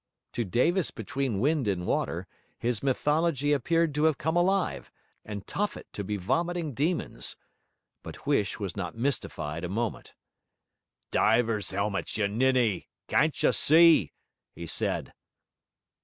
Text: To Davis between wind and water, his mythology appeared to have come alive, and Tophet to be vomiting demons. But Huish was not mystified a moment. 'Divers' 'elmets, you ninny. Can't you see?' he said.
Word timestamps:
To 0.33 0.43
Davis 0.43 0.89
between 0.89 1.39
wind 1.39 1.67
and 1.67 1.85
water, 1.85 2.25
his 2.57 2.81
mythology 2.81 3.53
appeared 3.53 3.93
to 3.93 4.05
have 4.05 4.17
come 4.17 4.35
alive, 4.35 4.91
and 5.23 5.45
Tophet 5.45 5.85
to 5.93 6.03
be 6.03 6.17
vomiting 6.17 6.73
demons. 6.73 7.37
But 8.01 8.23
Huish 8.25 8.57
was 8.59 8.75
not 8.75 8.97
mystified 8.97 9.63
a 9.63 9.69
moment. 9.69 10.15
'Divers' 11.11 11.71
'elmets, 11.71 12.17
you 12.17 12.27
ninny. 12.27 12.89
Can't 13.07 13.43
you 13.43 13.51
see?' 13.51 14.11
he 14.55 14.65
said. 14.65 15.13